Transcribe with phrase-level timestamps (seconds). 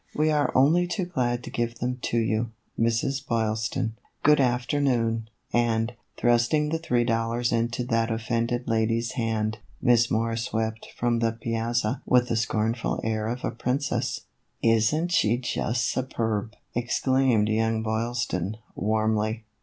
[0.15, 3.23] We are only too glad to give them to you, Mrs.
[3.23, 3.93] Boyl ston.
[4.23, 10.87] Good afternoon," and, thrusting the three dollars into that offended lady's hand, Miss Moore swept
[10.97, 14.21] from the piazza with the scornful air of a princess."
[14.63, 19.43] Is n't she just superb?" exclaimed young Boyl ston, warmly.